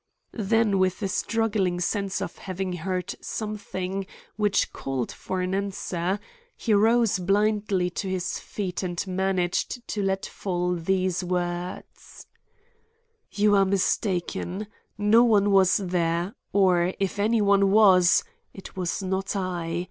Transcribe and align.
Then 0.33 0.79
with 0.79 0.99
a 1.03 1.07
struggling 1.07 1.79
sense 1.79 2.23
of 2.23 2.39
having 2.39 2.73
heard 2.73 3.13
something 3.21 4.07
which 4.35 4.73
called 4.73 5.11
for 5.11 5.43
answer, 5.43 6.19
he 6.57 6.73
rose 6.73 7.19
blindly 7.19 7.91
to 7.91 8.09
his 8.09 8.39
feet 8.39 8.81
and 8.81 9.05
managed 9.05 9.87
to 9.89 10.01
let 10.01 10.25
fall 10.25 10.73
these 10.73 11.23
words: 11.23 12.25
"You 13.31 13.55
are 13.55 13.63
mistaken—no 13.65 15.23
one 15.23 15.51
was 15.51 15.77
there, 15.77 16.33
or 16.51 16.95
if 16.99 17.19
any 17.19 17.39
one 17.43 17.69
was—it 17.69 18.75
was 18.75 19.03
not 19.03 19.35
I. 19.35 19.79